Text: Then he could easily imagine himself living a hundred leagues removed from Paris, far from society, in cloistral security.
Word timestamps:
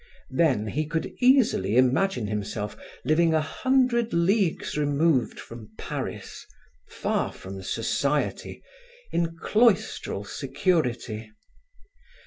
Then 0.31 0.65
he 0.65 0.87
could 0.87 1.13
easily 1.19 1.77
imagine 1.77 2.25
himself 2.25 2.75
living 3.05 3.35
a 3.35 3.41
hundred 3.41 4.13
leagues 4.13 4.75
removed 4.75 5.39
from 5.39 5.69
Paris, 5.77 6.43
far 6.89 7.31
from 7.31 7.61
society, 7.61 8.63
in 9.11 9.37
cloistral 9.37 10.23
security. 10.23 11.31